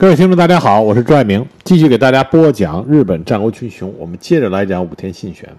[0.00, 3.92] 各位听众，大家好，我是朱爱明，继续给大家播讲日本战国群雄。
[3.98, 5.52] 我们接着来讲武田信玄。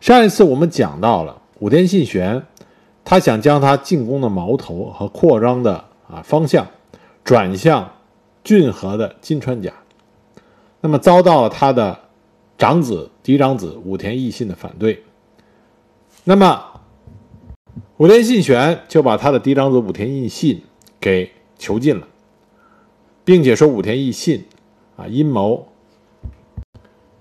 [0.00, 2.40] 上一次我们讲到了武田信玄，
[3.04, 6.64] 他想将他进攻的矛头和扩张的啊方向
[7.24, 7.90] 转向
[8.44, 9.72] 骏河的金川家，
[10.80, 11.98] 那么遭到了他的
[12.56, 15.02] 长子嫡长子武田义信的反对。
[16.22, 16.62] 那么
[17.96, 20.62] 武田信玄就把他的嫡长子武田义信
[21.00, 21.28] 给
[21.58, 22.06] 囚禁了。
[23.26, 24.44] 并且说武田义信
[24.96, 25.66] 啊阴谋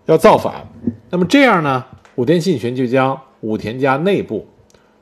[0.06, 0.68] 要造反，
[1.10, 1.84] 那么这样呢，
[2.14, 4.46] 武田信玄就将武田家内部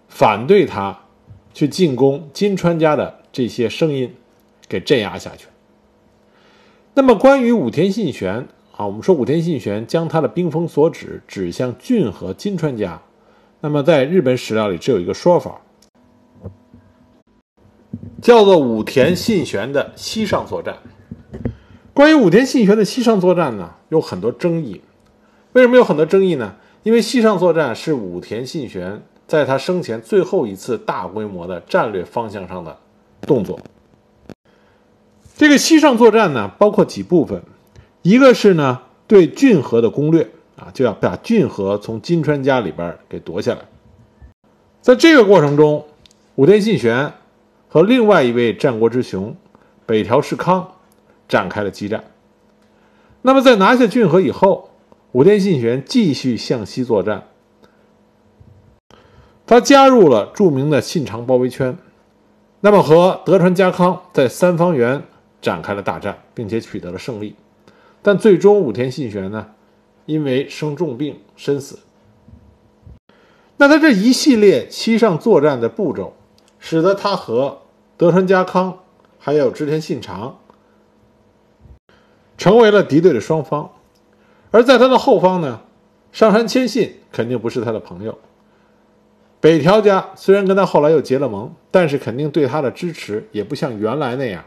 [0.07, 0.97] 反对他
[1.53, 4.15] 去进攻金川家的这些声音
[4.69, 5.47] 给镇压下去。
[6.93, 13.01] 那么关于武田信玄啊，我们说武田信玄将他的兵锋所指指向骏和金川家，
[13.59, 15.59] 那么在日本史料里只有一个说法，
[18.21, 20.77] 叫做武田信玄的西上作战。
[21.93, 24.81] 关于武田信玄的西上作战呢，有很多争议。
[25.51, 26.55] 为什么有很多争议呢？
[26.81, 32.75] 因为西上作战是武田信玄在他生前最后一次大规模的战略方向上的
[33.21, 33.59] 动作。
[35.37, 37.43] 这个西上作战呢，包括几部分，
[38.01, 43.59] 一个是呢对骏河的攻略啊，就要把骏河从金川家里边给夺下来。
[44.81, 45.85] 在这个过程中，
[46.35, 47.13] 武田信玄
[47.69, 49.35] 和另外一位战国之雄
[49.85, 50.71] 北条氏康。
[51.33, 52.03] 展开了激战。
[53.23, 54.69] 那么，在拿下骏河以后，
[55.13, 57.23] 武田信玄继续向西作战。
[59.47, 61.75] 他加入了著名的信长包围圈，
[62.59, 65.01] 那么和德川家康在三方原
[65.41, 67.35] 展开了大战，并且取得了胜利。
[68.03, 69.47] 但最终，武田信玄呢，
[70.05, 71.79] 因为生重病身死。
[73.57, 76.13] 那他这一系列西上作战的步骤，
[76.59, 77.63] 使得他和
[77.97, 78.77] 德川家康
[79.17, 80.37] 还有织田信长。
[82.43, 83.71] 成为了敌对的双方，
[84.51, 85.61] 而在他的后方呢，
[86.11, 88.17] 上杉谦信肯定不是他的朋友。
[89.39, 94.43] 北条家虽然跟他后来又结了盟，但是肯定对他的支持也不像原来那样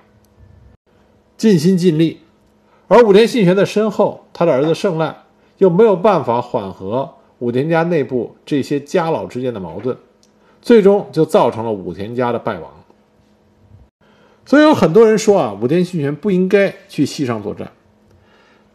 [1.39, 2.21] 尽心尽力。
[2.87, 5.17] 而武田信玄的身后，他的儿子胜赖
[5.57, 9.97] 又没有办法缓和武田家内部这些家老之间的矛盾，
[10.61, 12.71] 最终就造成了武田家的败亡。
[14.45, 17.73] 所以有很多人说啊，武田信玄不应该去西上作战。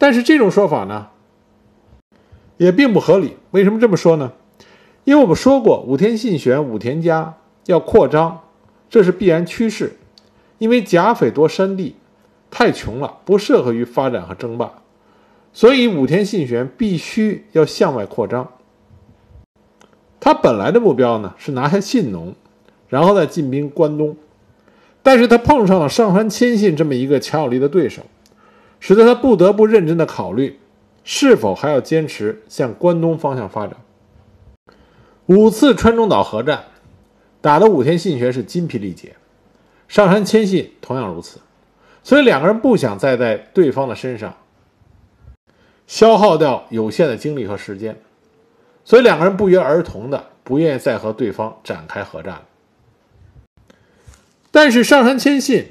[0.02, 1.10] 但是这种说法呢，
[2.56, 3.36] 也并不合理。
[3.52, 4.32] 为什么这么说呢？
[5.04, 7.36] 因为我们说过，武田信玄、武田家
[7.66, 8.40] 要扩张，
[8.90, 9.92] 这是必然趋势。
[10.58, 11.94] 因为甲斐多山地
[12.50, 14.72] 太穷了，不适合于发展和争霸，
[15.52, 18.48] 所以武田信玄必须要向外扩张。
[20.18, 22.34] 他本来的目标呢是拿下信浓，
[22.88, 24.16] 然后再进兵关东，
[25.00, 28.02] 但是他碰上了上杉谦信这么一个强有力的对手。
[28.82, 30.58] 使得他不得不认真的考虑，
[31.04, 33.76] 是否还要坚持向关东方向发展。
[35.26, 36.64] 五次川中岛合战，
[37.40, 39.14] 打的武田信玄是筋疲力竭，
[39.86, 41.38] 上杉谦信同样如此，
[42.02, 44.34] 所以两个人不想再在对方的身上
[45.86, 48.00] 消耗掉有限的精力和时间，
[48.84, 52.42] 所以两个人不约而同的不愿意再和对方展开合战。
[54.50, 55.66] 但是上杉谦信、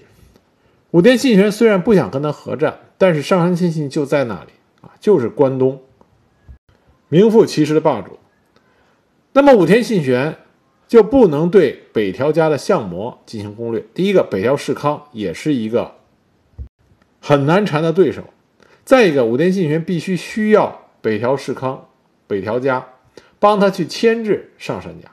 [0.92, 2.80] 武田信玄虽然不想跟他合战。
[3.02, 4.52] 但是上杉谦信就在那里
[4.82, 5.82] 啊，就是关东
[7.10, 8.20] 名副其实的霸主。
[9.34, 10.38] 那么武田信玄
[10.88, 13.84] 就不能对北条家的相模进行攻略。
[13.96, 15.96] 第一个，北条氏康也是一个
[17.20, 18.22] 很难缠的对手。
[18.86, 21.88] 再一个，武田信玄必须需要北条氏康、
[22.28, 22.88] 北条家
[23.40, 25.10] 帮他去牵制上杉家。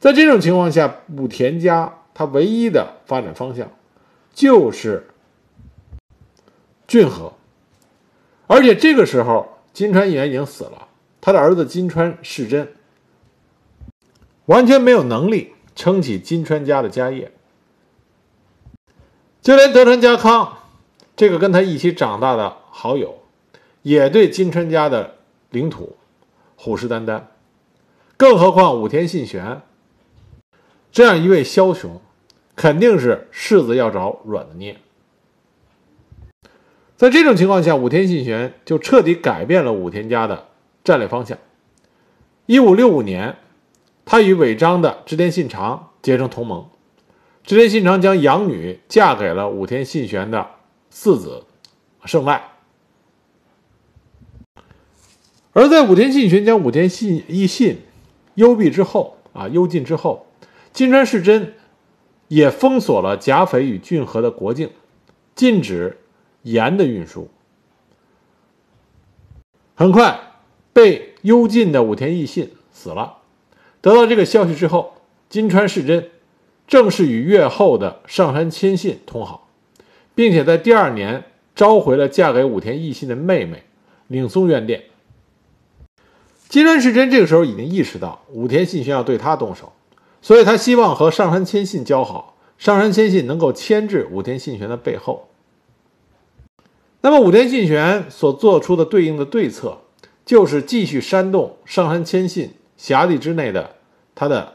[0.00, 3.70] 在这种情况下，武田家他唯一的发展方向
[4.34, 5.06] 就是。
[6.88, 7.34] 骏河，
[8.46, 10.88] 而且这个时候金川议员已经死了，
[11.20, 12.74] 他的儿子金川世真
[14.46, 17.30] 完全没有能力撑起金川家的家业，
[19.42, 20.60] 就连德川家康
[21.14, 23.18] 这个跟他一起长大的好友，
[23.82, 25.16] 也对金川家的
[25.50, 25.98] 领土
[26.56, 27.24] 虎视眈眈，
[28.16, 29.60] 更何况武田信玄
[30.90, 32.00] 这样一位枭雄，
[32.56, 34.80] 肯定是柿子要找软的捏。
[36.98, 40.48] 在这种情况下，武田信玄就彻底改变了武田家的
[40.82, 41.38] 战略方向。
[42.46, 43.36] 一五六五年，
[44.04, 46.68] 他与尾张的织田信长结成同盟，
[47.44, 50.48] 织田信长将养女嫁给了武田信玄的
[50.90, 51.44] 四子
[52.04, 52.42] 胜赖。
[55.52, 57.78] 而在武田信玄将武田信义信
[58.34, 60.26] 幽闭之后，啊，幽禁之后，
[60.72, 61.54] 金川世真
[62.26, 64.70] 也封锁了甲斐与骏河的国境。
[65.36, 65.98] 禁止
[66.42, 67.28] 盐的运输。
[69.74, 70.18] 很快，
[70.72, 73.18] 被幽禁的武田义信死了。
[73.80, 74.94] 得到这个消息之后，
[75.28, 76.10] 金川世真
[76.66, 79.48] 正式与越后的上杉谦信通好，
[80.14, 81.24] 并且在第二年
[81.54, 83.62] 召回了嫁给武田义信的妹妹
[84.08, 84.84] 领松院殿。
[86.48, 89.72] 金川世真这个时候已经意识到武田信玄要对他动手，
[90.20, 95.27] 所以他希望和上杉谦信交好，上杉谦信能够牵制武田信玄的背后。
[97.00, 99.78] 那么武田信玄所做出的对应的对策，
[100.26, 103.76] 就是继续煽动上杉谦信辖地之内的
[104.14, 104.54] 他的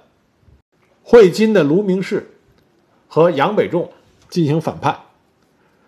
[1.04, 2.32] 会津的卢明氏
[3.08, 3.90] 和杨北仲
[4.30, 5.00] 进行反叛，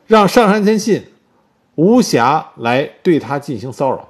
[0.07, 1.03] 让上杉谦信
[1.75, 4.09] 无暇来对他进行骚扰。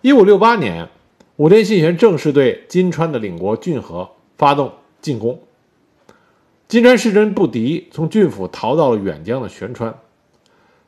[0.00, 0.88] 一五六八年，
[1.36, 4.08] 武田信玄正式对金川的领国骏河
[4.38, 4.72] 发动
[5.02, 5.38] 进攻，
[6.68, 9.94] 金川世真不敌，从郡府逃到了远江的玄川。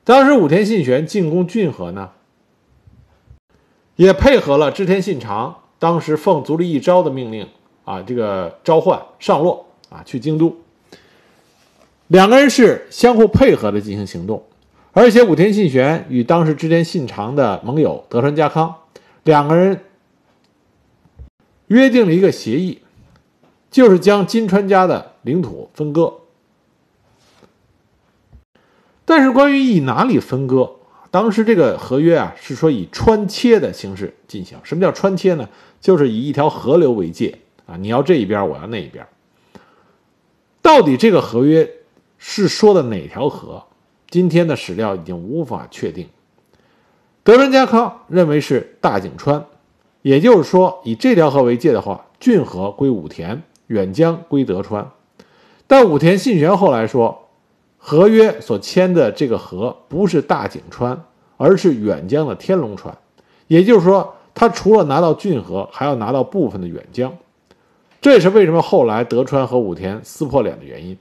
[0.05, 2.11] 当时武田信玄进攻骏河呢，
[3.97, 7.49] 也配合了织田信长当时奉足利义昭的命令
[7.87, 10.55] 啊，这个召唤上洛啊去京都。
[12.09, 14.43] 两个人是相互配合的进行行动，
[14.93, 18.75] 而且武田信玄与当时织田信长的盟友德川家康
[19.23, 19.81] 两个人
[21.69, 22.83] 约定了一个协议，
[23.71, 26.12] 就是将金川家的领土分割。
[29.06, 30.77] 但是，关于以哪里分割，
[31.11, 34.59] 当时这个合约啊，是说以穿切的形式进行。
[34.62, 35.47] 什么叫穿切呢？
[35.79, 39.06] 就是以一条河流为界啊，你要这一边，我要那一边。
[40.62, 41.71] 到底这个合约
[42.17, 43.65] 是说的哪条河？
[44.09, 46.09] 今天的史料已经无法确定。
[47.23, 49.45] 德川家康认为是大井川，
[50.01, 54.91] 也就是说，以这条河为界的话，骏河归武田，远江归德川。
[55.67, 57.24] 但武田信玄后来说。
[57.86, 61.04] 合约所签的这个河不是大井川，
[61.36, 62.96] 而是远江的天龙川，
[63.46, 67.14] 也就是说，他除了拿到骏河，还要拿到部分的远江。
[68.00, 70.96] 这也是为什么后来德川和武田撕破脸的原因。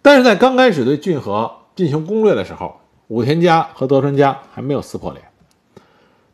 [0.00, 5.26] 但是在刚开始对骏河进行攻略的时候，武田家和德川家还没有撕破脸。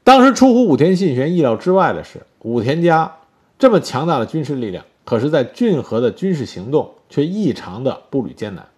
[0.04, 3.16] 当时出乎武田信玄意料之外的是，武田家
[3.58, 8.68] 这么强大的军事力量，可是在骏河的军事行动却异常的步履艰难。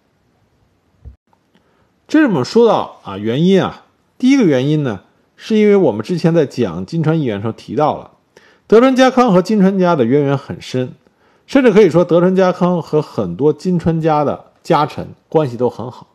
[2.21, 3.85] 这么说到啊，原因啊，
[4.19, 5.01] 第一个原因呢，
[5.35, 8.11] 是因为我们之前在讲金川议员时候提到了，
[8.67, 10.93] 德川家康和金川家的渊源很深，
[11.47, 16.05] 甚至可以说德川家康和很多金川家的家臣关系都很好。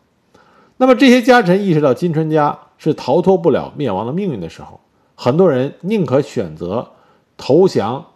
[0.77, 4.79] 那么这些家臣意识到金川家是逃脱不了灭亡的命运的时候，
[5.17, 6.93] 很多人宁可选择
[7.37, 8.07] 投降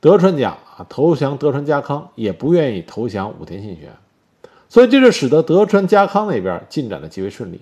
[0.00, 3.90] 德川家啊，投降德川家康，也不愿意投降武田信玄。
[4.68, 7.60] 所以这就使得德川家康那边进展的极为顺利。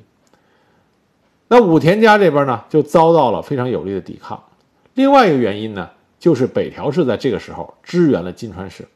[1.49, 4.43] 那武田家这边呢，就遭到了非常有力的抵抗。
[4.95, 8.89] 另外一个原因呢，就是北条氏在这个时候支援了金川氏。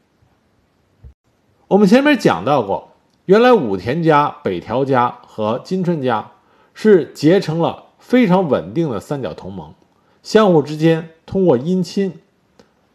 [1.68, 2.88] 我们前面讲到过，
[3.26, 6.32] 原来武田家、北条家和金川家
[6.74, 9.72] 是结成了非常稳定的三角同盟，
[10.24, 12.12] 相互之间通过姻亲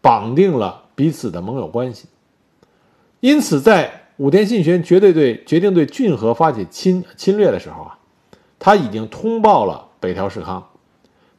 [0.02, 2.10] 绑定了彼此的盟友关系。
[3.22, 7.98] 因此在武田信玄绝对对决定对骏河发起侵侵略的时候啊，
[8.58, 10.70] 他已经通报了北条氏康。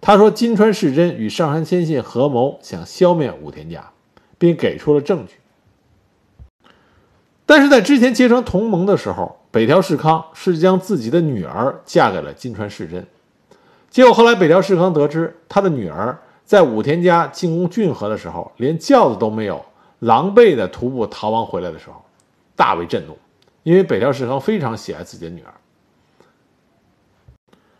[0.01, 3.91] 他说金川世真与上杉谦信合谋，想消灭武田家，
[4.39, 5.35] 并给出了证据。
[7.47, 13.07] 但是在之前结成同盟的时候，北条氏康是将自己的女儿嫁给了金川世真。
[13.89, 19.65] 结果后来北条氏康得知他的女儿在武田家进攻骏河的时候，连轿子都没有，
[20.01, 22.03] 狼狈的徒步逃亡回来的时候。
[22.57, 23.17] 大为震怒，
[23.63, 25.55] 因为北条氏康非常喜爱自己的女儿。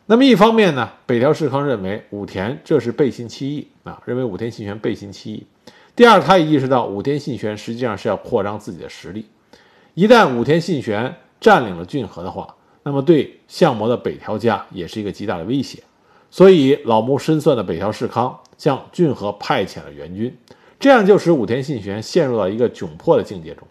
[0.09, 5.47] 那么一方面呢，北条氏康认为武田这是背信弃义啊，认为武田信玄背信弃义。
[5.97, 9.27] 第二，他也意识到武田信玄实际上是要扩张自己的实力，
[9.95, 12.55] 一旦武田信玄占领了骏河的话，
[12.85, 15.83] 那么对相模的北条家也是一个极大的威胁。
[16.31, 20.37] 所以老谋深算的北条氏康向骏河派遣了援军，
[20.79, 23.67] 这样就使武田信玄陷入到一个窘迫的境界中。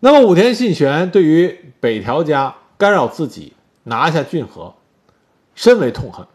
[0.00, 4.74] 那么武田信玄对于北条家干扰自己拿下骏河，
[5.54, 6.26] 深为痛恨。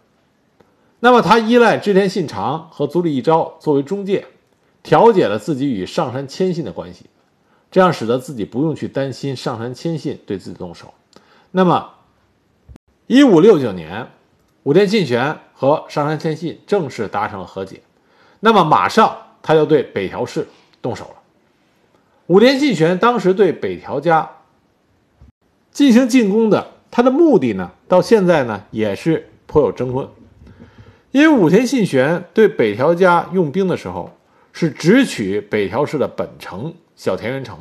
[0.99, 4.25] 那么他依赖织田信长和足利义昭作为中介，
[4.81, 7.05] 调解了自己与上杉谦信的关系，
[7.71, 10.93] 这样使得自己不用去担心上杉谦信对自己动手。
[11.51, 11.89] 那么，
[13.07, 14.09] 一五六九年，
[14.63, 17.81] 武田信玄和上杉谦信正式达成了和解，
[18.41, 20.45] 那么马上他就对北条氏
[20.81, 21.22] 动手了。
[22.27, 24.29] 武田信玄当时对北条家
[25.71, 30.07] 进行进攻的，他的目的呢，到现在呢也是颇有争论。
[31.11, 34.15] 因为武田信玄对北条家用兵的时候，
[34.51, 37.57] 是直取北条氏的本城小田原城，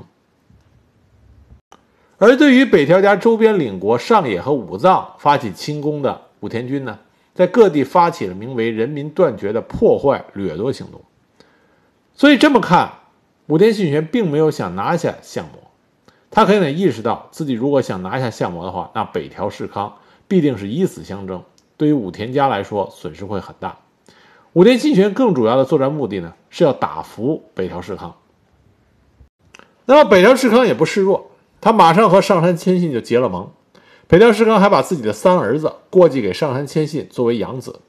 [2.19, 6.99] 而对于北条家周边领国上野和武藏发起侵攻的武田军呢，
[7.35, 11.01] 在各地发起了名为“人民断绝”的破坏掠夺行动。
[12.15, 12.91] 所以这么看，
[13.47, 15.55] 武田信玄并没有想拿下相模。
[16.31, 21.43] 他很能意识到自己如果想拿下相模的话，那北条氏康必定是以死相争，
[21.77, 23.77] 对于武田家来说损失会很大。
[24.55, 28.17] 武田信玄更主要的作战目的呢，是要打服北条氏康。
[29.85, 31.31] 那么北条氏康也不示弱，
[31.61, 33.51] 他马上和上杉谦信就结了盟。
[34.07, 37.81] 北条氏康还把自己的三儿子过继给上杉谦信作为养子。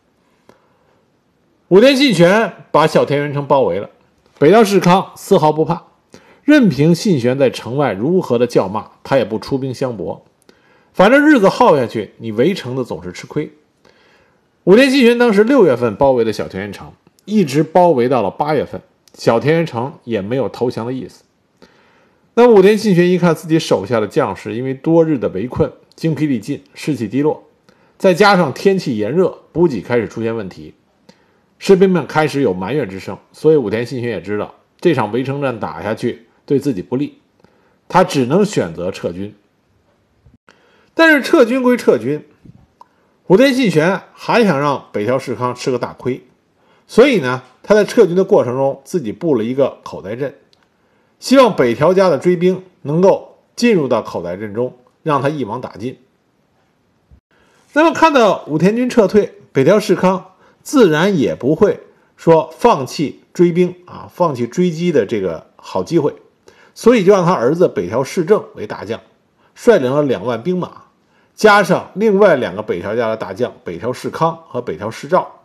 [1.68, 3.90] 武田信玄把小田原城包围了，
[4.40, 5.84] 北条氏康丝毫不怕。
[6.44, 10.26] 任凭信玄在城外如何的叫骂，他也不出兵相搏。
[10.94, 13.52] 反正日子耗下去，你围城的总是吃亏。
[14.66, 16.92] 武田信玄当时六月份包围的小田园城，
[17.26, 18.82] 一直包围到了八月份，
[19.14, 21.24] 小田园城也没有投降的意思。
[22.36, 27.44] 那武田信玄一看自己手下的将士因为多日的围困，精疲力尽，士气低落，
[27.98, 30.74] 再加上天气炎热，补给开始出现问题，
[31.66, 33.18] 士兵们开始有埋怨之声。
[33.32, 36.28] 所以武田信玄也知道这场围城战打下去。
[36.46, 37.20] 对自己不利，
[37.88, 39.34] 他只能选择撤军。
[40.94, 42.26] 但是撤军归撤军，
[43.28, 46.22] 武田信玄还想让北条氏康吃个大亏，
[46.86, 50.36] 所以呢，他在撤军的过程中自己布了一个口袋阵，
[51.18, 55.98] 希望北条家的追兵能够进入到口袋阵中，让他一网打尽。
[57.72, 60.33] 那么看到武田军撤退，北条氏康
[60.64, 61.80] 自然也不会
[62.18, 66.16] 说放弃追兵啊，放弃追击的这个好机会。
[66.76, 69.00] 所以就让他儿子北条氏政为大将，
[69.54, 70.86] 率领了两万兵马，
[71.36, 75.42] 加上另外两个北条家的大将北条氏康和北条氏照，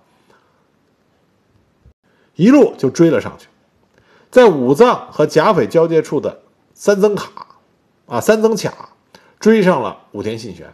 [2.35, 3.49] 一路就追了上去，
[4.31, 6.41] 在武藏和甲斐交界处的
[6.73, 7.59] 三增卡，
[8.07, 8.91] 啊三增卡，
[9.39, 10.73] 追上了武田信玄。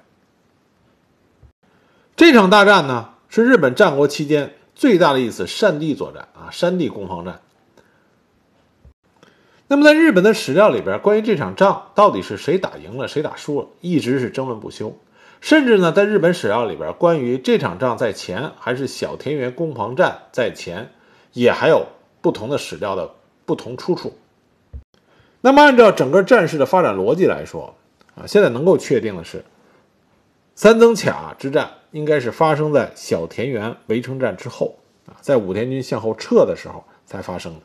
[2.14, 7.40] 这场大战呢，是日本战国期间最大的一次山地作战啊，山地攻防战。
[9.66, 14.96] 那么，在日本的史料里边，关于这场仗到底是谁打赢了，谁打输了，一直是争论不休。
[15.40, 20.92] 甚至呢，在日本史料里边，关于这场仗在前还是小田园攻防战在前，
[21.32, 21.88] 也还有
[22.20, 24.16] 不同的史料的不同出处。
[25.40, 27.74] 那么，按照整个战事的发展逻辑来说，
[28.14, 29.44] 啊，现在能够确定的是，
[30.54, 34.74] 三曾卡之战应该是发生在小田园围城战之后，
[35.06, 37.60] 啊，在武田军向后撤的时候才发生的。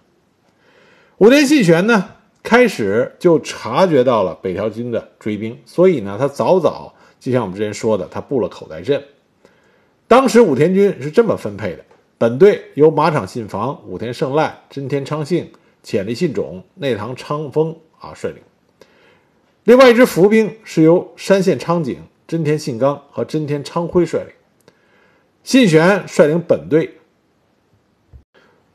[1.18, 2.12] 武田信玄呢，
[2.44, 9.04] 开始就察觉到了北条军的追兵，所以呢，他早早就像我们之前说的，他布了口袋阵。
[10.08, 11.84] 当时武田军是这么分配的：
[12.20, 18.44] 本队由马场信房、武田胜赖、真田昌幸、浅利信种、内藤昌丰啊率领；
[19.64, 21.98] 另外一支伏兵是由山县昌景、
[22.30, 24.28] 真田信纲和真田昌辉率领。
[25.44, 27.00] 信玄率领本队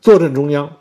[0.00, 0.76] 坐镇中央。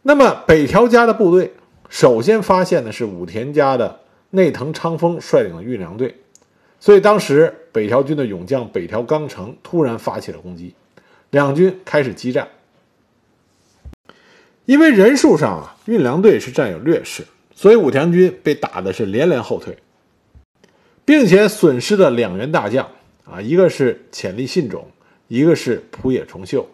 [0.00, 1.52] 那么北条家的部队
[1.90, 6.16] 首先发现的是武田家的内藤昌丰率领的运粮队，
[6.80, 10.74] 所以当时北条军的勇将北条纲成突然发起了攻击，
[11.28, 12.48] 两军开始激战。
[14.64, 19.76] 因为人数上啊，运粮队是占有劣势，所以武田军被打的是连连后退，
[21.04, 22.88] 并且损失了两员大将
[23.24, 24.86] 啊，一个是浅利信种，
[25.28, 26.68] 一个是浦野重秀。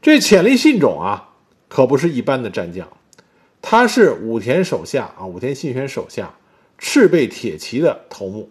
[0.00, 1.28] 这浅利信种啊。
[1.68, 2.86] 可不是一般的战将，
[3.62, 6.30] 他是武田手下啊，武田信玄手下
[6.76, 8.50] 赤背铁骑的头目，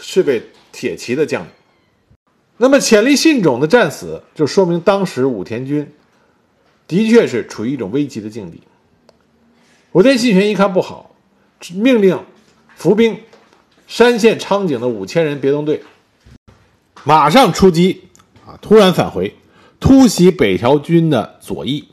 [0.00, 0.42] 赤背
[0.72, 1.50] 铁骑的将领。
[2.56, 5.88] 那么潜力信种的战死，就说明当时武田军
[6.88, 8.60] 的确是处于一种危急的境地。
[9.92, 11.14] 武田信玄一看不好，
[11.76, 12.18] 命令
[12.74, 13.16] 伏兵
[13.90, 15.82] 山县昌景的五千人别动队，
[17.02, 18.04] 马上出击
[18.46, 18.56] 啊！
[18.62, 19.34] 突然返回，
[19.80, 21.88] 突袭北条军的左翼。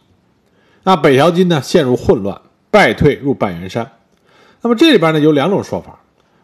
[0.84, 2.40] 那北条军呢陷入混乱，
[2.70, 3.94] 败退入半原山。
[4.62, 6.00] 那么这里边呢有两种说法，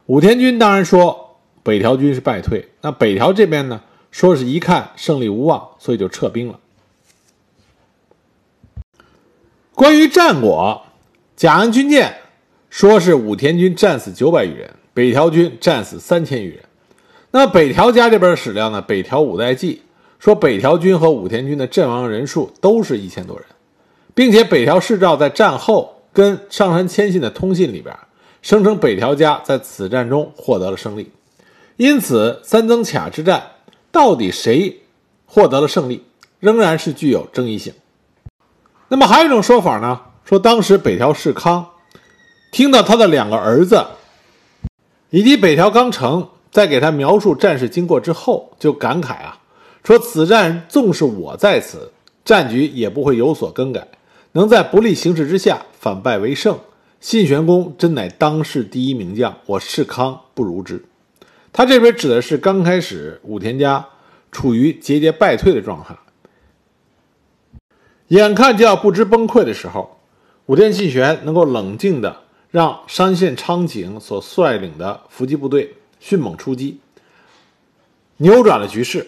[0.07, 3.79] 武田军当然说北条军是败退，那北条这边呢
[4.09, 6.59] 说是一看胜利无望，所以就撤兵了。
[9.75, 10.81] 关于战果，
[11.35, 12.21] 甲安军舰
[12.71, 16.59] 说是武田军战死九百余人，北条军战死三千余人。
[17.31, 19.81] 那北条家这边史料呢，北条五代记
[20.19, 23.45] 说北条军和武田军的阵亡人数都是一千多人。
[24.15, 27.97] 并且北条氏照在战后跟上杉谦信的通信里边，
[28.43, 31.11] 声称北条家在此战中获得了胜利。
[31.77, 33.43] 因此，三曾卡之战
[33.91, 34.81] 到底谁
[35.25, 36.03] 获得了胜利，
[36.39, 37.73] 仍然是具有争议性。
[38.87, 41.65] 那么还有一种说法呢，说当时北条氏康
[42.51, 43.83] 听到他的两个儿子
[45.13, 49.37] 以及北条纲成在给他描述战事经过之后，就感慨啊，
[49.83, 51.91] 说此战纵是我在此，
[52.25, 53.87] 战局也不会有所更改，
[54.31, 56.57] 能在不利形势之下反败为胜，
[56.99, 60.83] 信玄公真乃当世第一名将，我士康不如之。
[61.51, 63.85] 他这边指的是刚开始武田家
[64.31, 65.95] 处于节节败退的状态，
[68.07, 69.99] 眼看就要不知崩溃的时候，
[70.47, 72.22] 武田信玄能够冷静的
[72.53, 76.77] 让山县昌景所率领的伏击部队迅猛出击，
[78.17, 79.07] 扭转了局势。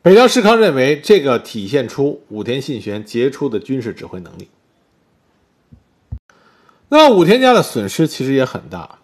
[0.00, 4.48] 北条氏康认为这个体现出武田信玄杰出的军事指挥能力。
[6.88, 9.00] 那么武田家的损失其实也很大。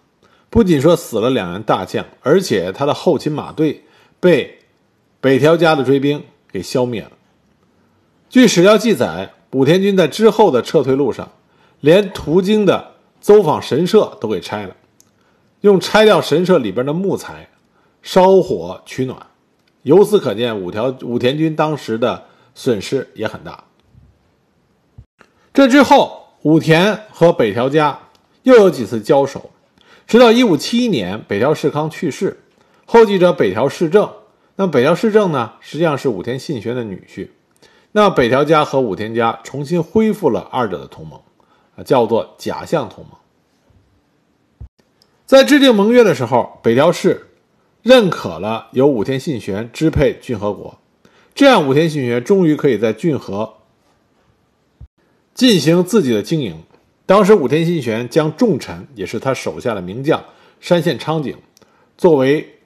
[0.49, 3.85] 不仅说死了两员大将，而且他的后勤马队
[4.19, 4.61] 被
[5.21, 7.13] 北条家的追兵给消灭了。
[8.31, 11.31] 据史料记载，武田军在之后的撤退路上，
[11.81, 14.75] 连途经的走访神社都给拆了，
[15.61, 17.49] 用拆掉神社里边的木材
[18.03, 19.27] 烧火取暖。
[19.83, 22.25] 由此可见，武条武田军当时的
[22.55, 23.65] 损失也很大。
[25.53, 27.99] 这之后，武田和北条家
[28.43, 29.51] 又有几次交手。
[30.07, 32.41] 直到一五七一年，北条氏康去世，
[32.85, 34.11] 后继者北条氏政。
[34.57, 37.29] 那北条氏政呢，实际上是武田信玄的女婿。
[37.93, 41.21] 那北条家和武田家重新恢复了二者的同盟，
[41.85, 43.13] 叫做假象同盟。
[45.27, 47.29] 在制定盟约的时候，北条氏
[47.83, 50.79] 认可了由武田信玄支配骏河国，
[51.35, 53.55] 这样武田信玄终于可以在骏河
[55.33, 56.63] 进行自己的经营。
[57.07, 60.25] 当时武田信玄将重臣，也是他手下的名将
[60.61, 61.37] 山县昌景，
[61.97, 62.59] 作为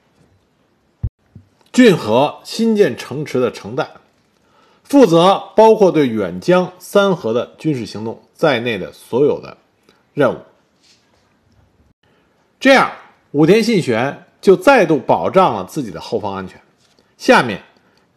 [1.72, 3.90] 骏河新建城池的城代，
[4.82, 9.56] 负责包括对远江三河的军事行动在内的所有的
[10.12, 10.38] 任务。
[12.60, 12.92] 这样，
[13.30, 16.60] 武田信玄就再度保障了自己的后方安全。
[17.16, 17.62] 下面，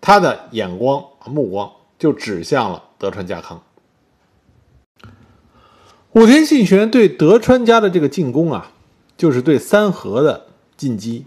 [0.02, 3.62] 他的眼光目光就指向了德川家康。
[6.14, 8.72] 武田信玄对德川家的这个进攻啊，
[9.16, 11.26] 就是对三河的进击，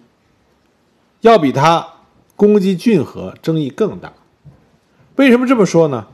[1.20, 1.94] 要比他
[2.35, 4.12] 攻击骏河争议更大。
[5.16, 6.09] 为什么这么说呢？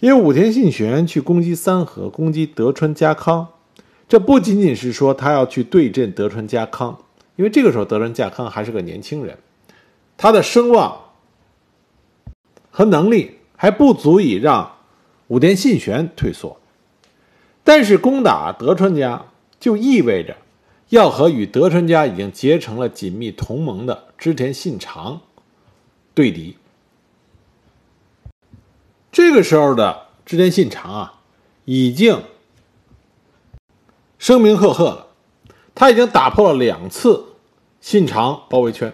[0.00, 3.48] 因为武田信玄去攻击三河、攻击德川家康，
[4.08, 6.98] 这不仅仅是说他要去对阵德川家康，
[7.36, 9.36] 因为这个时候德川家康还是个年轻人，
[10.16, 10.98] 他的声望
[12.70, 14.72] 和能力还不足以让
[15.28, 16.58] 武田信玄退缩。
[17.62, 19.26] 但是攻打德川家
[19.60, 20.34] 就意味着
[20.88, 25.20] 要和与德川家已经结成了紧密同盟的织田信长
[26.14, 26.56] 对敌。
[29.12, 31.20] 这个时候的织田信长啊，
[31.64, 32.22] 已经
[34.18, 35.06] 声名赫赫了，
[35.74, 37.24] 他已经打破了两次
[37.80, 38.92] 信长包围圈。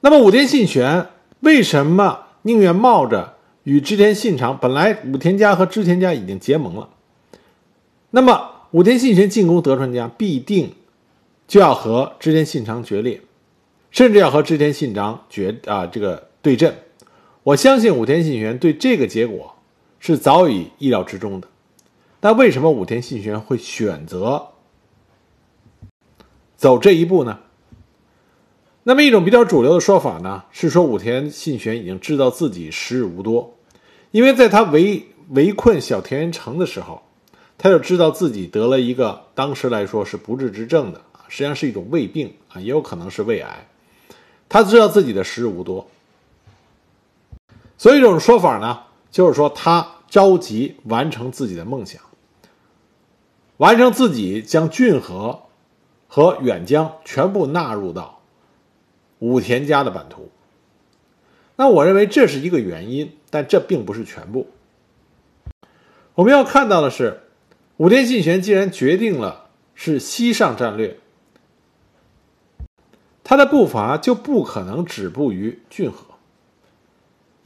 [0.00, 1.08] 那么武田信玄
[1.40, 3.34] 为什么宁愿冒着？
[3.64, 6.88] 与织田信长本来武田家和织田家已经结盟了，
[8.10, 10.72] 那么武田信玄进攻德川家，必定
[11.48, 13.20] 就要和织田信长决裂，
[13.90, 16.76] 甚至要和织田信长决啊这个对阵。
[17.46, 19.54] 我相信武田信玄对这个结果
[20.00, 21.46] 是早已意料之中的。
[22.20, 24.48] 那为什么武田信玄会选择
[26.56, 27.38] 走这一步呢？
[28.82, 33.54] 那么一种比较主流的说法呢，是说武田信玄已经知道自己时日无多。
[34.10, 37.02] 因为在他围围困小田园城的时候，
[37.58, 43.68] 他就知道自己得了一个当时来说是不治之症的，实际上是一种胃病啊，也有可能是胃癌。
[44.48, 45.88] 他知道自己的时日无多，
[47.78, 52.02] 所以这种说法呢，就是说他着急完成自己的梦想，
[53.56, 55.42] 完成自己将骏河
[56.08, 58.20] 和远江全部纳入到
[59.18, 60.30] 武田家的版图。
[61.56, 63.12] 那我认为这是一个原因。
[63.28, 64.46] 但这并不是全部。
[66.14, 67.24] 我们要看到的是，
[67.76, 70.98] 武田信玄既然决定了是西上战略，
[73.24, 76.05] 他的步伐就不可能止步于骏河，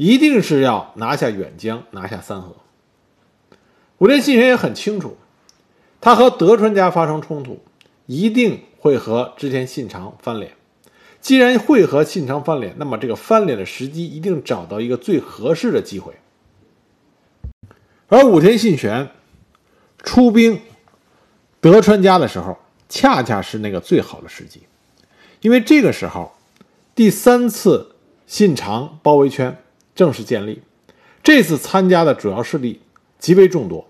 [0.01, 2.57] 一定是要拿下远江，拿下三河。
[3.99, 5.19] 武田信玄也很清楚，
[6.01, 7.61] 他和德川家发生冲突，
[8.07, 10.55] 一定会和织田信长翻脸。
[11.21, 16.15] 既然会和信长翻脸，那么这个翻脸的时机一定找到一个最合适的机会。
[18.09, 19.11] 而武田信玄
[19.99, 20.63] 出兵
[21.61, 22.57] 德川家的时候，
[22.89, 24.63] 恰恰是那个最好的时机，
[25.43, 26.33] 因为这个时候，
[26.95, 29.59] 第三次信长包围圈
[30.01, 30.63] 正式建立，
[31.23, 32.81] 这次参加的主要势力
[33.19, 33.87] 极为众多，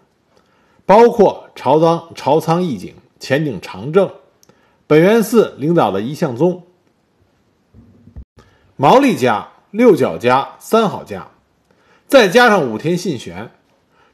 [0.85, 4.11] 包括朝仓朝仓义景、前景长政、
[4.89, 6.65] 本愿寺领导的一向宗、
[8.75, 11.29] 毛利家、六角家、三好家，
[12.09, 13.53] 再加上武田信玄，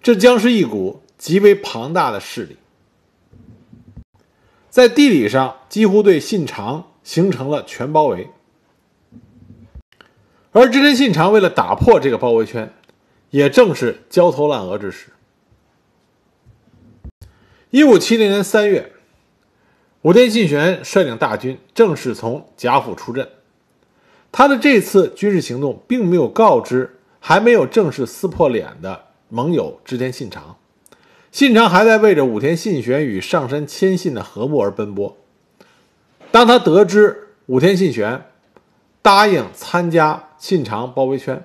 [0.02, 2.58] 这将是一股极为庞大的势力。
[4.68, 8.28] 在地理上几乎对信长形成了全包围，
[10.56, 12.72] 而织田信长为了打破这个包围圈，
[13.28, 15.08] 也正是焦头烂额之时。
[17.68, 18.92] 一五七零年三月，
[20.00, 23.28] 武田信玄率领大军正式从甲府出阵。
[24.32, 30.56] 他的这次军事行动并没有告知还没有正式撕破脸的盟友织田信长。
[31.30, 35.18] 信长还在为着武田信玄与上杉谦信的和睦而奔波。
[36.30, 38.24] 当他得知武田信玄
[39.02, 41.42] 答应参加信长包围圈，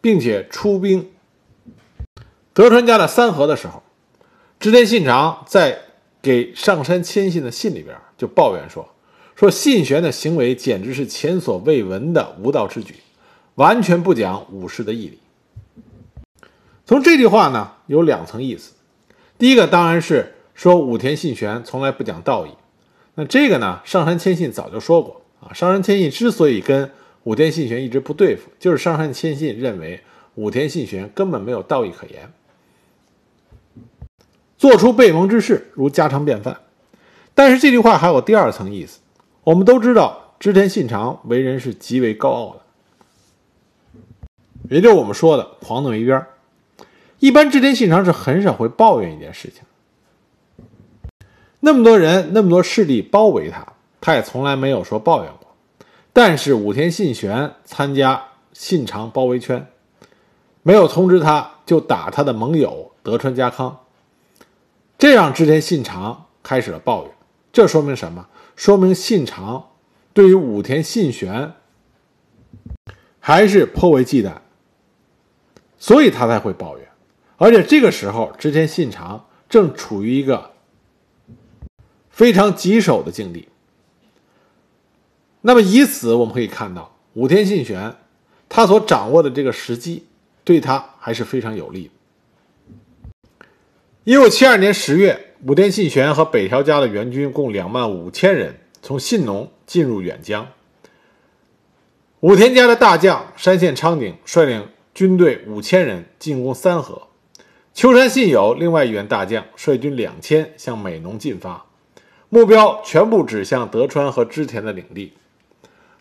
[0.00, 1.10] 并且出兵
[2.52, 3.82] 德川家的三河的时候，
[4.58, 5.78] 织田信长在
[6.20, 8.88] 给上杉谦信的信里边就抱怨说
[9.34, 12.96] ：“说信玄的行为简直是前所未闻的无道之举，
[13.54, 15.18] 完全不讲武士的义理。”
[16.84, 18.72] 从这句话呢，有两层意思。
[19.38, 22.50] 第一个当然是说武田信玄从来不讲道义，
[23.14, 25.54] 那这个呢，上杉谦信早就说过啊。
[25.54, 26.90] 上杉谦信之所以跟
[27.24, 30.00] 武田信玄一直不对付，就是上杉谦信认为
[30.36, 32.32] 武田信玄根本没有道义可言，
[34.56, 36.60] 做出背盟之事如家常便饭。
[37.34, 39.00] 但是这句话还有第二层意思，
[39.44, 42.60] 我们都知道织田信长为人是极为高傲的，
[44.70, 46.24] 也就是我们说的狂怒一边
[47.18, 49.62] 一般织田信长是很少会抱怨一件事情，
[51.60, 53.66] 那么多人、那么多势力包围他，
[54.00, 55.39] 他也从来没有说抱怨过。
[56.12, 59.66] 但是武田信玄参加信长包围圈，
[60.62, 63.80] 没有通知他就打他的盟友德川家康，
[64.98, 67.12] 这让织田信长开始了抱怨。
[67.52, 68.26] 这说明什么？
[68.56, 69.70] 说明信长
[70.12, 71.52] 对于武田信玄
[73.20, 74.34] 还是颇为忌惮，
[75.78, 76.88] 所以他才会抱怨。
[77.36, 80.50] 而且这个时候，织田信长正处于一个
[82.10, 83.48] 非常棘手的境地。
[85.42, 87.96] 那么以此我们可以看到，武田信玄
[88.48, 90.06] 他所掌握的这个时机，
[90.44, 91.90] 对他还是非常有利的。
[94.04, 100.46] 一五七二年十月，武田信玄和北条家的援军共两万五千人，从信浓进入远江。
[102.20, 107.08] 武田家的大将山县昌景率领军队五千人进攻三河。
[107.72, 111.64] 秋山信友另外一员大将率军两千向美浓进发，
[112.28, 115.14] 目标全部指向德川和织田的领地。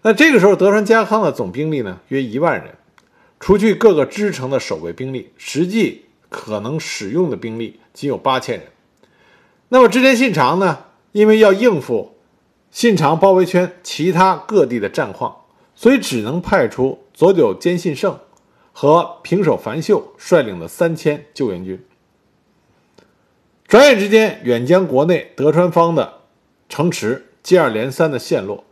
[0.02, 2.76] 那这个时候，德川家康的总兵力呢约一万人，
[3.40, 8.68] 除去各个支城的守卫兵力，实际可能使用的兵力仅有八千人。
[9.70, 12.16] 那么织田信长呢，因为要应付
[12.72, 15.42] 信长包围圈其他各地的战况，
[15.76, 18.20] 所以只能派出佐久间信胜。
[18.72, 21.84] 和平手繁秀率领的三千救援军，
[23.68, 26.20] 转眼之间，远江国内德川方的
[26.70, 28.64] 城池接二连三的陷落，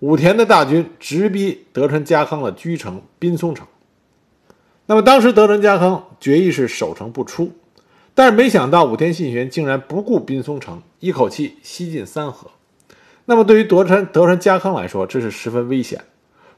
[0.00, 3.66] 武田的大军直逼德川家康的居城滨松城。
[4.86, 7.52] 那么当时德川家康决议是守城不出，
[8.14, 12.50] 但是没想到武田信玄竟然不顾滨松城，一口气西进三河。
[13.26, 16.02] 那么对于德川德川家康来说，这是十分危险。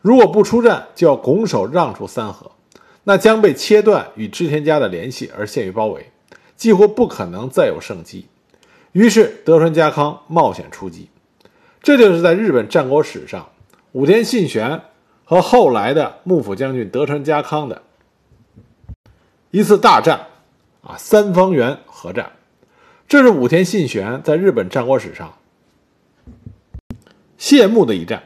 [0.00, 2.52] 如果不出战，就要拱手让出三河。
[3.04, 6.12] 那将被切断与织田家的联系，而陷于包围，
[6.56, 8.28] 几乎不可能再有胜机。
[8.92, 11.08] 于是德川家康冒险出击，
[11.82, 13.48] 这就是在日本战国史上
[13.90, 14.80] 武田信玄
[15.24, 17.82] 和后来的幕府将军德川家康的
[19.50, 20.28] 一次大战
[20.82, 22.32] 啊，三方原合战。
[23.08, 25.34] 这是武田信玄在日本战国史上
[27.36, 28.22] 谢幕的一战，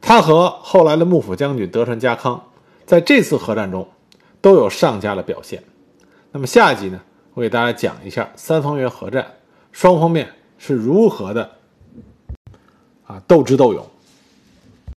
[0.00, 2.42] 他和后来的幕府将军德川家康。
[2.86, 3.86] 在这次合战中，
[4.40, 5.62] 都有上佳的表现。
[6.32, 7.00] 那么下一集呢，
[7.34, 9.24] 我给大家讲一下三方原合战，
[9.70, 11.48] 双方面是如何的
[13.10, 13.84] 啊斗智斗勇。